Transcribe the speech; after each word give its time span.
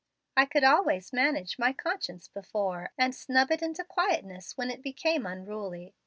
I 0.35 0.47
could 0.47 0.63
always 0.63 1.13
manage 1.13 1.59
my 1.59 1.73
conscience 1.73 2.27
before, 2.27 2.89
and 2.97 3.13
snub 3.13 3.51
it 3.51 3.61
into 3.61 3.83
quietness 3.83 4.57
when 4.57 4.71
it 4.71 4.81
became 4.81 5.27
unruly. 5.27 5.93